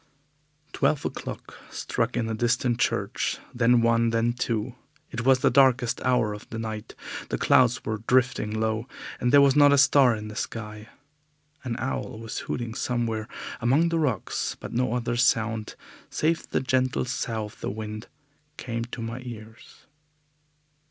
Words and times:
Twelve 0.73 1.05
o'clock 1.05 1.59
struck 1.69 2.17
in 2.17 2.25
the 2.25 2.33
distant 2.33 2.79
church, 2.79 3.37
then 3.53 3.81
one, 3.83 4.09
then 4.09 4.33
two. 4.33 4.73
It 5.11 5.23
was 5.27 5.41
the 5.41 5.51
darkest 5.51 6.01
hour 6.01 6.33
of 6.33 6.49
the 6.49 6.57
night. 6.57 6.95
The 7.29 7.37
clouds 7.37 7.85
were 7.85 8.01
drifting 8.07 8.49
low, 8.59 8.87
and 9.19 9.31
there 9.31 9.41
was 9.41 9.55
not 9.55 9.71
a 9.71 9.77
star 9.77 10.15
in 10.15 10.27
the 10.27 10.35
sky. 10.35 10.89
An 11.63 11.75
owl 11.77 12.17
was 12.17 12.39
hooting 12.49 12.73
somewhere 12.73 13.27
among 13.61 13.89
the 13.89 13.99
rocks, 13.99 14.57
but 14.59 14.73
no 14.73 14.93
other 14.95 15.15
sound, 15.17 15.75
save 16.09 16.49
the 16.49 16.61
gentle 16.61 17.05
sough 17.05 17.45
of 17.45 17.61
the 17.61 17.69
wind, 17.69 18.07
came 18.57 18.85
to 18.85 19.03
my 19.03 19.21
ears. 19.23 19.85